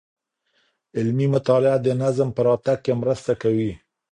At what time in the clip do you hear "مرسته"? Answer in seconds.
3.01-3.31